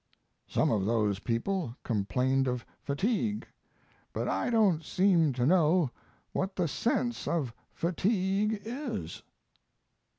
Some 0.47 0.71
of 0.71 0.83
those 0.85 1.19
people 1.19 1.75
complained 1.83 2.47
of 2.47 2.65
fatigue, 2.81 3.47
but 4.13 4.27
I 4.27 4.49
don't 4.49 4.83
seem 4.83 5.31
to 5.33 5.45
know 5.45 5.91
what 6.33 6.55
the 6.55 6.67
sense 6.67 7.27
of 7.27 7.53
fatigue 7.71 8.63
is. 8.65 9.21